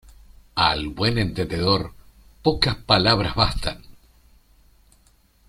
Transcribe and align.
Al 0.55 0.87
buen 0.89 1.19
entendedor, 1.19 1.93
pocas 2.41 2.75
palabras 2.75 3.35
bastan. 3.35 3.83